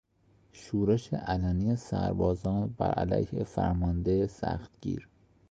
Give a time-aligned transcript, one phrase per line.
[0.51, 5.07] شورش علنی سربازان بر علیه فرمانده سختگیر